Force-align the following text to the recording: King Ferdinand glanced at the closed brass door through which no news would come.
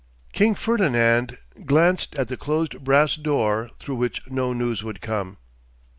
King 0.33 0.55
Ferdinand 0.55 1.37
glanced 1.63 2.15
at 2.15 2.27
the 2.27 2.35
closed 2.35 2.83
brass 2.83 3.15
door 3.15 3.69
through 3.77 3.97
which 3.97 4.23
no 4.27 4.51
news 4.51 4.83
would 4.83 4.99
come. 4.99 5.37